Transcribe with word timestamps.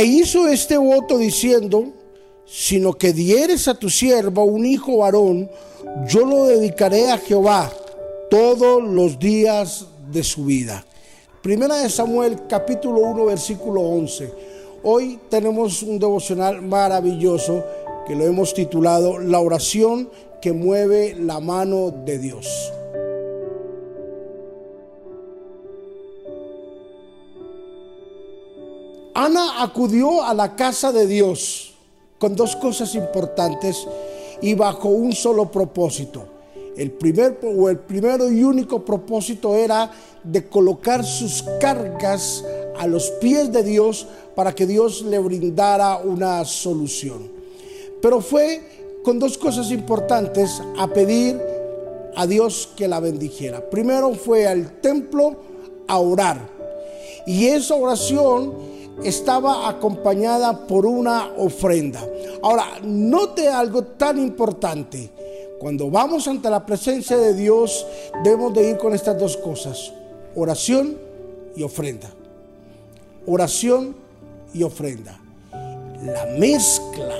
E 0.00 0.04
hizo 0.06 0.48
este 0.48 0.78
voto 0.78 1.18
diciendo, 1.18 1.92
sino 2.46 2.94
que 2.94 3.12
dieres 3.12 3.68
a 3.68 3.74
tu 3.74 3.90
sierva 3.90 4.42
un 4.42 4.64
hijo 4.64 4.96
varón, 4.96 5.50
yo 6.08 6.24
lo 6.24 6.46
dedicaré 6.46 7.10
a 7.10 7.18
Jehová 7.18 7.70
todos 8.30 8.82
los 8.82 9.18
días 9.18 9.88
de 10.10 10.24
su 10.24 10.46
vida. 10.46 10.86
Primera 11.42 11.76
de 11.76 11.90
Samuel 11.90 12.46
capítulo 12.48 13.00
1 13.10 13.26
versículo 13.26 13.82
11. 13.82 14.32
Hoy 14.84 15.20
tenemos 15.28 15.82
un 15.82 15.98
devocional 15.98 16.62
maravilloso 16.62 17.62
que 18.06 18.14
lo 18.14 18.24
hemos 18.24 18.54
titulado 18.54 19.18
La 19.18 19.40
oración 19.40 20.08
que 20.40 20.54
mueve 20.54 21.14
la 21.14 21.40
mano 21.40 21.90
de 22.06 22.18
Dios. 22.18 22.72
Ana 29.22 29.62
acudió 29.62 30.22
a 30.22 30.32
la 30.32 30.56
casa 30.56 30.92
de 30.92 31.06
Dios 31.06 31.74
con 32.18 32.34
dos 32.34 32.56
cosas 32.56 32.94
importantes 32.94 33.86
y 34.40 34.54
bajo 34.54 34.88
un 34.88 35.12
solo 35.12 35.50
propósito. 35.50 36.24
El 36.74 36.92
primer 36.92 37.38
o 37.42 37.68
el 37.68 37.80
primero 37.80 38.32
y 38.32 38.42
único 38.42 38.82
propósito 38.82 39.54
era 39.54 39.90
de 40.24 40.48
colocar 40.48 41.04
sus 41.04 41.44
cargas 41.60 42.42
a 42.78 42.86
los 42.86 43.10
pies 43.20 43.52
de 43.52 43.62
Dios 43.62 44.06
para 44.34 44.54
que 44.54 44.66
Dios 44.66 45.02
le 45.02 45.18
brindara 45.18 45.98
una 45.98 46.42
solución. 46.46 47.30
Pero 48.00 48.22
fue 48.22 49.02
con 49.04 49.18
dos 49.18 49.36
cosas 49.36 49.70
importantes 49.70 50.62
a 50.78 50.88
pedir 50.88 51.38
a 52.16 52.26
Dios 52.26 52.70
que 52.74 52.88
la 52.88 53.00
bendijera. 53.00 53.68
Primero 53.68 54.14
fue 54.14 54.46
al 54.46 54.80
templo 54.80 55.36
a 55.86 55.98
orar. 55.98 56.48
Y 57.26 57.48
esa 57.48 57.74
oración 57.74 58.79
estaba 59.04 59.68
acompañada 59.68 60.66
por 60.66 60.86
una 60.86 61.32
ofrenda. 61.36 62.00
Ahora, 62.42 62.64
note 62.82 63.48
algo 63.48 63.82
tan 63.84 64.18
importante. 64.18 65.10
Cuando 65.58 65.90
vamos 65.90 66.26
ante 66.26 66.48
la 66.48 66.64
presencia 66.64 67.16
de 67.16 67.34
Dios, 67.34 67.86
debemos 68.24 68.54
de 68.54 68.70
ir 68.70 68.78
con 68.78 68.94
estas 68.94 69.18
dos 69.18 69.36
cosas, 69.36 69.92
oración 70.34 70.96
y 71.54 71.62
ofrenda. 71.62 72.08
Oración 73.26 73.94
y 74.54 74.62
ofrenda. 74.62 75.20
La 76.02 76.26
mezcla 76.38 77.14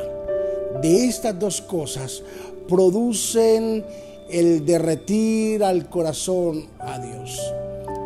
de 0.81 1.05
estas 1.05 1.39
dos 1.39 1.61
cosas 1.61 2.23
producen 2.69 3.85
el 4.31 4.65
derretir 4.65 5.63
al 5.63 5.89
corazón 5.91 6.67
a 6.79 6.99
Dios. 6.99 7.39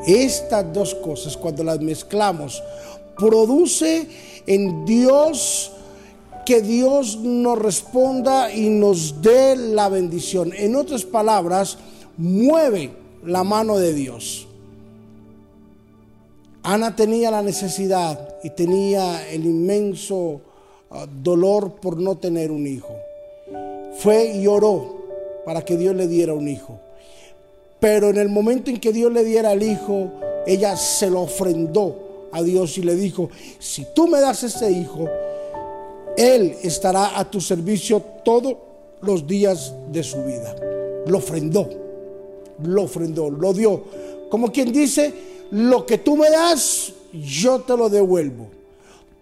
Estas 0.06 0.72
dos 0.72 0.94
cosas, 0.96 1.36
cuando 1.36 1.62
las 1.62 1.80
mezclamos, 1.80 2.62
produce 3.16 4.08
en 4.46 4.84
Dios 4.84 5.72
que 6.44 6.60
Dios 6.60 7.16
nos 7.16 7.58
responda 7.58 8.52
y 8.52 8.68
nos 8.68 9.22
dé 9.22 9.56
la 9.56 9.88
bendición. 9.88 10.52
En 10.54 10.76
otras 10.76 11.04
palabras, 11.04 11.78
mueve 12.16 12.90
la 13.24 13.44
mano 13.44 13.78
de 13.78 13.94
Dios. 13.94 14.46
Ana 16.62 16.96
tenía 16.96 17.30
la 17.30 17.42
necesidad 17.42 18.36
y 18.42 18.50
tenía 18.50 19.28
el 19.30 19.44
inmenso 19.44 20.40
ah, 20.90 21.06
dolor 21.22 21.76
por 21.76 21.98
no 21.98 22.16
tener 22.16 22.50
un 22.50 22.66
hijo. 22.66 22.94
Fue 23.98 24.34
y 24.34 24.46
oró 24.46 25.04
para 25.44 25.62
que 25.62 25.76
Dios 25.76 25.94
le 25.94 26.08
diera 26.08 26.32
un 26.34 26.48
hijo. 26.48 26.80
Pero 27.80 28.08
en 28.08 28.16
el 28.16 28.28
momento 28.28 28.70
en 28.70 28.80
que 28.80 28.92
Dios 28.92 29.12
le 29.12 29.24
diera 29.24 29.52
el 29.52 29.62
hijo, 29.62 30.10
ella 30.46 30.76
se 30.76 31.10
lo 31.10 31.22
ofrendó 31.22 32.03
a 32.34 32.42
Dios 32.42 32.76
y 32.78 32.82
le 32.82 32.96
dijo, 32.96 33.30
si 33.60 33.86
tú 33.94 34.08
me 34.08 34.20
das 34.20 34.42
ese 34.42 34.70
hijo, 34.70 35.08
Él 36.16 36.56
estará 36.62 37.18
a 37.18 37.30
tu 37.30 37.40
servicio 37.40 38.02
todos 38.24 38.56
los 39.02 39.24
días 39.26 39.72
de 39.92 40.02
su 40.02 40.22
vida. 40.24 40.54
Lo 41.06 41.18
ofrendó, 41.18 41.68
lo 42.64 42.82
ofrendó, 42.82 43.30
lo 43.30 43.52
dio. 43.52 43.84
Como 44.28 44.50
quien 44.50 44.72
dice, 44.72 45.14
lo 45.52 45.86
que 45.86 45.98
tú 45.98 46.16
me 46.16 46.28
das, 46.28 46.92
yo 47.12 47.60
te 47.60 47.76
lo 47.76 47.88
devuelvo. 47.88 48.48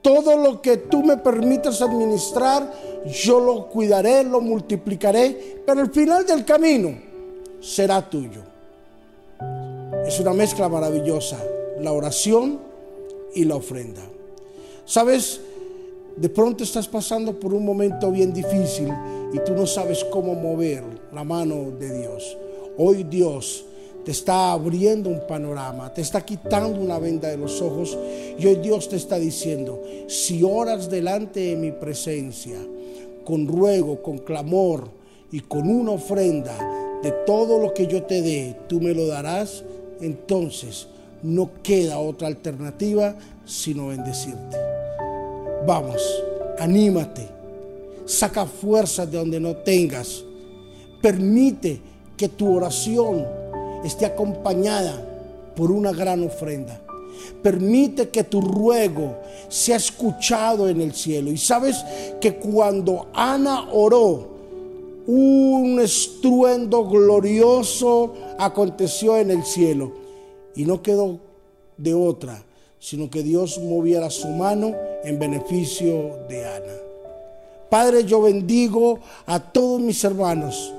Todo 0.01 0.37
lo 0.37 0.63
que 0.63 0.79
tú 0.79 1.03
me 1.03 1.19
permitas 1.19 1.83
administrar, 1.83 2.73
yo 3.05 3.39
lo 3.41 3.69
cuidaré, 3.69 4.25
lo 4.25 4.41
multiplicaré, 4.41 5.63
pero 5.67 5.83
el 5.83 5.91
final 5.91 6.27
del 6.27 6.47
camino 6.47 6.97
será 7.61 8.09
tuyo. 8.09 8.41
Es 10.07 10.19
una 10.19 10.33
mezcla 10.33 10.69
maravillosa. 10.69 11.39
La 11.81 11.93
oración 11.93 12.72
y 13.35 13.45
la 13.45 13.57
ofrenda. 13.57 14.03
Sabes, 14.85 15.41
de 16.17 16.29
pronto 16.29 16.65
estás 16.65 16.89
pasando 16.89 17.39
por 17.39 17.55
un 17.55 17.65
momento 17.65 18.11
bien 18.11 18.33
difícil 18.33 18.93
y 19.33 19.39
tú 19.45 19.53
no 19.55 19.67
sabes 19.67 20.05
cómo 20.05 20.35
mover 20.35 20.83
la 21.13 21.25
mano 21.25 21.71
de 21.79 21.99
Dios. 22.01 22.37
Hoy 22.77 23.05
Dios 23.05 23.65
te 24.05 24.11
está 24.11 24.53
abriendo 24.53 25.09
un 25.09 25.27
panorama, 25.27 25.93
te 25.95 26.01
está 26.01 26.25
quitando 26.25 26.81
una 26.81 26.99
venda 26.99 27.29
de 27.29 27.37
los 27.37 27.63
ojos 27.63 27.97
y 28.39 28.47
hoy 28.47 28.57
Dios 28.57 28.89
te 28.89 28.97
está 28.97 29.19
diciendo, 29.19 29.81
si 30.09 30.43
oras 30.43 30.91
delante 30.91 31.41
de 31.41 31.57
mi 31.57 31.71
presencia, 31.71 32.59
con 33.25 33.47
ruego, 33.47 34.03
con 34.03 34.19
clamor 34.19 34.89
y 35.31 35.41
con 35.41 35.69
una 35.69 35.93
ofrenda 35.93 36.99
de 37.03 37.13
todo 37.25 37.59
lo 37.59 37.73
que 37.73 37.87
yo 37.87 38.03
te 38.03 38.21
dé, 38.23 38.57
tú 38.69 38.81
me 38.81 38.95
lo 38.95 39.07
darás, 39.07 39.65
entonces 40.01 40.89
no 41.23 41.51
queda 41.63 41.99
otra 41.99 42.29
alternativa 42.29 43.17
sino 43.45 43.89
bendecirte. 43.89 44.57
Vamos, 45.67 46.03
anímate, 46.59 47.29
saca 48.05 48.47
fuerzas 48.47 49.11
de 49.11 49.19
donde 49.19 49.41
no 49.41 49.57
tengas. 49.57 50.25
Permite 51.01 51.81
que 52.17 52.29
tu 52.29 52.57
oración 52.57 53.27
esté 53.85 54.07
acompañada 54.07 55.53
por 55.57 55.71
una 55.71 55.93
gran 55.93 56.25
ofrenda. 56.25 56.81
Permite 57.43 58.09
que 58.09 58.25
tu 58.25 58.41
ruego 58.41 59.17
sea 59.49 59.77
escuchado 59.77 60.69
en 60.69 60.81
el 60.81 60.95
cielo. 60.95 61.31
Y 61.31 61.39
sabes 61.39 61.85
que 62.21 62.37
cuando 62.37 63.09
Ana 63.13 63.69
oró, 63.73 64.31
un 65.07 65.81
estruendo 65.81 66.89
glorioso 66.89 68.15
aconteció 68.39 69.17
en 69.17 69.33
el 69.33 69.45
cielo 69.45 70.02
y 70.55 70.65
no 70.65 70.83
quedó 70.83 71.19
de 71.77 71.95
otra, 71.95 72.43
sino 72.79 73.11
que 73.11 73.23
Dios 73.23 73.59
moviera 73.59 74.11
su 74.11 74.29
mano 74.29 74.75
en 75.05 75.19
beneficio 75.19 76.19
de 76.29 76.45
Ana. 76.45 76.75
Padre, 77.71 78.05
yo 78.05 78.21
bendigo 78.21 79.01
a 79.27 79.41
todos 79.41 79.81
mis 79.81 80.03
hermanos 80.05 80.73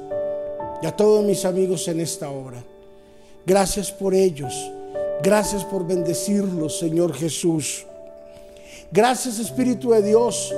y 0.81 0.85
a 0.85 0.95
todos 0.95 1.23
mis 1.23 1.43
amigos 1.45 1.87
en 1.87 1.99
esta 1.99 2.29
obra. 2.29 2.63
Gracias 3.45 3.91
por 3.91 4.13
ellos. 4.13 4.53
Gracias 5.23 5.63
por 5.63 5.87
bendecirlos, 5.87 6.77
Señor 6.77 7.13
Jesús. 7.13 7.85
Gracias, 8.91 9.39
Espíritu 9.39 9.91
de 9.91 10.03
Dios, 10.03 10.53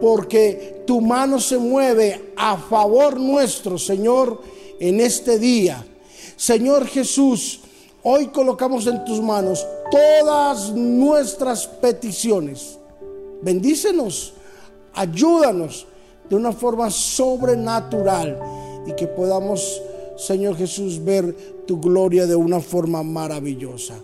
porque 0.00 0.84
tu 0.86 1.00
mano 1.00 1.40
se 1.40 1.56
mueve 1.58 2.32
a 2.36 2.56
favor 2.58 3.18
nuestro, 3.18 3.78
Señor, 3.78 4.40
en 4.78 5.00
este 5.00 5.38
día. 5.38 5.84
Señor 6.36 6.86
Jesús, 6.86 7.60
Hoy 8.04 8.28
colocamos 8.28 8.88
en 8.88 9.04
tus 9.04 9.20
manos 9.20 9.64
todas 9.88 10.72
nuestras 10.72 11.68
peticiones. 11.68 12.76
Bendícenos, 13.42 14.32
ayúdanos 14.92 15.86
de 16.28 16.34
una 16.34 16.50
forma 16.52 16.90
sobrenatural 16.90 18.40
y 18.86 18.92
que 18.94 19.06
podamos, 19.06 19.80
Señor 20.16 20.56
Jesús, 20.56 21.04
ver 21.04 21.32
tu 21.64 21.80
gloria 21.80 22.26
de 22.26 22.34
una 22.34 22.58
forma 22.58 23.04
maravillosa. 23.04 23.94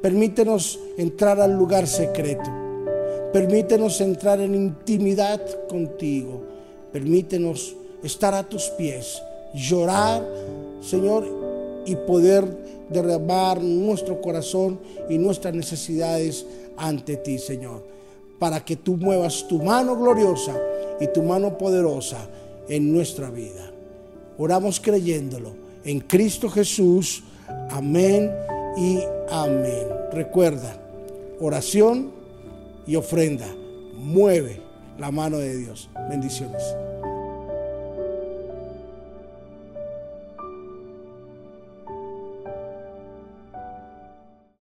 Permítenos 0.00 0.78
entrar 0.96 1.38
al 1.38 1.52
lugar 1.52 1.86
secreto. 1.86 2.50
Permítenos 3.34 4.00
entrar 4.00 4.40
en 4.40 4.54
intimidad 4.54 5.42
contigo. 5.68 6.40
Permítenos 6.90 7.76
estar 8.02 8.34
a 8.34 8.48
tus 8.48 8.64
pies, 8.70 9.22
llorar, 9.54 10.26
Señor, 10.80 11.41
y 11.86 11.96
poder 11.96 12.44
derramar 12.90 13.60
nuestro 13.62 14.20
corazón 14.20 14.78
y 15.08 15.18
nuestras 15.18 15.54
necesidades 15.54 16.46
ante 16.76 17.16
ti, 17.16 17.38
Señor, 17.38 17.82
para 18.38 18.64
que 18.64 18.76
tú 18.76 18.96
muevas 18.96 19.46
tu 19.48 19.62
mano 19.62 19.96
gloriosa 19.96 20.54
y 21.00 21.06
tu 21.08 21.22
mano 21.22 21.56
poderosa 21.58 22.28
en 22.68 22.92
nuestra 22.92 23.30
vida. 23.30 23.70
Oramos 24.38 24.80
creyéndolo 24.80 25.52
en 25.84 26.00
Cristo 26.00 26.48
Jesús. 26.48 27.22
Amén 27.70 28.30
y 28.76 29.00
amén. 29.30 29.86
Recuerda, 30.12 30.76
oración 31.40 32.10
y 32.86 32.96
ofrenda 32.96 33.46
mueve 33.96 34.60
la 34.98 35.10
mano 35.10 35.38
de 35.38 35.56
Dios. 35.56 35.88
Bendiciones. 36.08 36.62